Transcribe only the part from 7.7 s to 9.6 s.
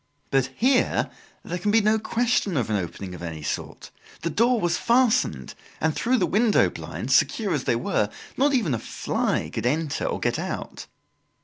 were, not even a fly